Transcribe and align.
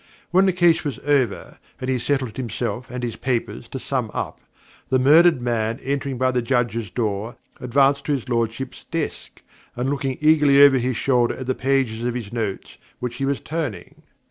When 0.31 0.47
the 0.47 0.51
case 0.51 0.83
was 0.83 0.97
over, 1.05 1.59
and 1.79 1.87
he 1.87 1.99
settled 1.99 2.35
himself 2.37 2.89
and 2.89 3.03
his 3.03 3.17
papers 3.17 3.67
to 3.67 3.77
sum 3.77 4.09
up, 4.15 4.39
the 4.89 4.97
murdered 4.97 5.39
man 5.43 5.79
entering 5.83 6.17
by 6.17 6.31
the 6.31 6.41
Judges' 6.41 6.89
door, 6.89 7.35
advanced 7.59 8.05
to 8.05 8.13
his 8.13 8.27
Lordship's 8.27 8.83
desk, 8.83 9.43
and 9.75 9.91
looked 9.91 10.05
eagerly 10.05 10.63
over 10.63 10.79
his 10.79 10.97
shoulder 10.97 11.35
at 11.35 11.45
the 11.45 11.53
pages 11.53 12.01
of 12.03 12.15
his 12.15 12.33
notes 12.33 12.79
which 12.97 13.17
he 13.17 13.25
was 13.25 13.41
turning. 13.41 14.01